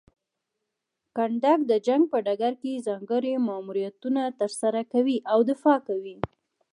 [1.15, 6.15] کنډک د جنګ په ډګر کې ځانګړي ماموریتونه ترسره کوي او دفاع کوي.